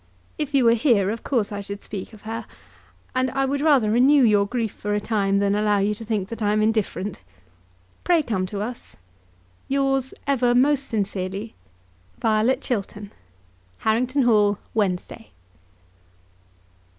If 0.39 0.55
you 0.55 0.65
were 0.65 0.73
here 0.73 1.11
of 1.11 1.23
course 1.23 1.51
I 1.51 1.61
should 1.61 1.83
speak 1.83 2.11
of 2.11 2.23
her. 2.23 2.47
And 3.13 3.29
I 3.29 3.45
would 3.45 3.61
rather 3.61 3.91
renew 3.91 4.23
your 4.23 4.47
grief 4.47 4.71
for 4.71 4.95
a 4.95 4.99
time 4.99 5.37
than 5.37 5.53
allow 5.53 5.77
you 5.77 5.93
to 5.93 6.03
think 6.03 6.29
that 6.29 6.41
I 6.41 6.53
am 6.53 6.63
indifferent. 6.63 7.21
Pray 8.03 8.23
come 8.23 8.47
to 8.47 8.61
us. 8.61 8.95
Yours 9.67 10.15
ever 10.25 10.55
most 10.55 10.89
sincerely, 10.89 11.53
VIOLET 12.17 12.61
CHILTERN. 12.61 13.13
Harrington 13.77 14.23
Hall, 14.23 14.57
Wednesday. 14.73 15.29